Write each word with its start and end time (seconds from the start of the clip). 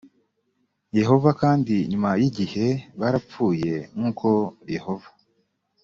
yehova 0.97 1.29
kandi 1.41 1.73
nyuma 1.91 2.09
y 2.21 2.23
igihe 2.29 2.67
barapfuye 2.99 3.73
nk 3.97 4.03
uko 4.11 4.27
yehova 4.75 5.09